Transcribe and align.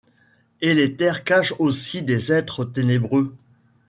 Et 0.61 0.73
l’éther 0.73 1.23
cache 1.23 1.53
aussi 1.59 2.01
des 2.01 2.31
êtres 2.31 2.65
ténébreux; 2.65 3.35